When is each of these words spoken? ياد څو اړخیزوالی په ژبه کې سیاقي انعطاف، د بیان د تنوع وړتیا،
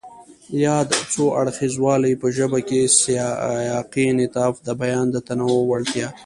ياد 0.65 0.89
څو 1.13 1.23
اړخیزوالی 1.39 2.13
په 2.21 2.27
ژبه 2.37 2.59
کې 2.67 2.81
سیاقي 3.01 4.03
انعطاف، 4.09 4.53
د 4.67 4.69
بیان 4.81 5.05
د 5.11 5.17
تنوع 5.27 5.61
وړتیا، 5.65 6.07